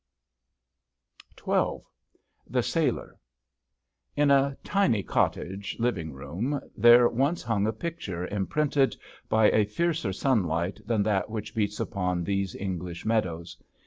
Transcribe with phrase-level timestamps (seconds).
[1.37, 1.85] 47 XII
[2.49, 3.19] THE SAILOR
[4.15, 8.95] In a tiny cottage living room there once hung a picture imprinted
[9.29, 13.55] by a fiercer sunlight than that which beats upon these English meadows.